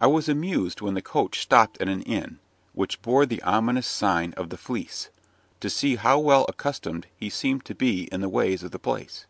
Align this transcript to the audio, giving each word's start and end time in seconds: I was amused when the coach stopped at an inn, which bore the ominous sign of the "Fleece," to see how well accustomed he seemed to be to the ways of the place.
I 0.00 0.08
was 0.08 0.28
amused 0.28 0.80
when 0.80 0.94
the 0.94 1.00
coach 1.00 1.38
stopped 1.40 1.80
at 1.80 1.88
an 1.88 2.02
inn, 2.02 2.40
which 2.72 3.00
bore 3.02 3.24
the 3.24 3.40
ominous 3.42 3.86
sign 3.86 4.32
of 4.36 4.50
the 4.50 4.56
"Fleece," 4.56 5.10
to 5.60 5.70
see 5.70 5.94
how 5.94 6.18
well 6.18 6.44
accustomed 6.48 7.06
he 7.14 7.30
seemed 7.30 7.64
to 7.66 7.74
be 7.76 8.06
to 8.06 8.18
the 8.18 8.28
ways 8.28 8.64
of 8.64 8.72
the 8.72 8.80
place. 8.80 9.26